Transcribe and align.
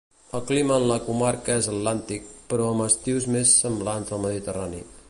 El 0.37 0.41
clima 0.51 0.77
en 0.79 0.85
la 0.91 0.97
comarca 1.09 1.57
és 1.63 1.69
atlàntic 1.75 2.33
però 2.55 2.71
amb 2.71 2.87
estius 2.89 3.31
més 3.39 3.57
semblants 3.67 4.17
al 4.19 4.27
mediterrani. 4.29 4.85